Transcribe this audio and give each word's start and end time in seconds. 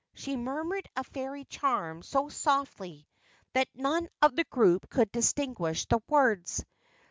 She 0.15 0.35
murmured 0.35 0.89
a 0.95 1.03
fairy 1.03 1.45
charm 1.45 2.01
so 2.01 2.27
softly 2.27 3.07
that 3.53 3.67
none 3.75 4.09
of 4.19 4.35
the 4.35 4.45
group 4.45 4.89
could 4.89 5.11
distinguish 5.11 5.85
the 5.85 5.99
words. 6.07 6.65